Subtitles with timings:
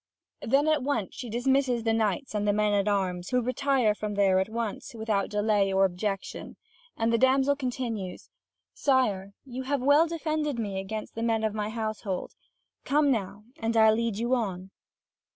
[0.41, 4.15] Then at once she dismisses the knights and the men at arms, who retire from
[4.15, 6.57] there at once, without delay or objection.
[6.97, 8.31] And the damsel continues:
[8.73, 12.33] "Sire you have well defended me against the men of my household.
[12.83, 14.71] Come now, and I'll lead you on."